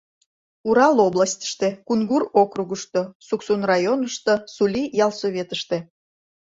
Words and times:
—Урал 0.67 0.97
областьыште, 1.07 1.67
Кунгур 1.87 2.23
округышто, 2.41 3.01
Суксун 3.27 3.61
районышто, 3.71 4.33
Сули 4.53 4.83
ялсоветыште. 5.05 5.77